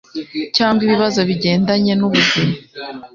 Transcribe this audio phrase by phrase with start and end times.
[0.55, 2.53] cyangwa ibibazo bigendanye n'ubuzima,